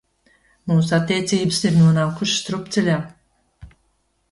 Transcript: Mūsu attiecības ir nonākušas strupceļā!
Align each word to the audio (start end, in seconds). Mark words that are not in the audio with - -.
Mūsu 0.71 0.95
attiecības 0.97 1.61
ir 1.69 1.77
nonākušas 1.83 2.41
strupceļā! 2.41 2.99